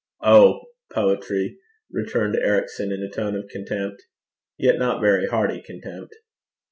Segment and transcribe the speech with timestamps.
[0.23, 0.61] 'Oh!
[0.91, 1.59] Poetry!'
[1.91, 4.01] returned Ericson, in a tone of contempt
[4.57, 6.15] yet not very hearty contempt.